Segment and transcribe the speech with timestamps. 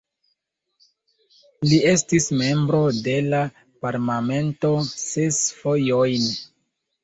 [1.69, 3.43] Li estis membro de la
[3.87, 6.31] Parlamento ses fojojn.